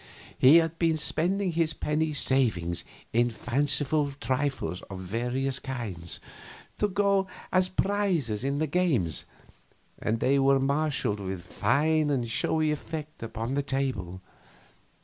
[0.35, 6.19] He had been spending his penny savings in fanciful trifles of various kinds,
[6.79, 9.25] to go as prizes in the games,
[9.99, 14.21] and they were marshaled with fine and showy effect upon the table.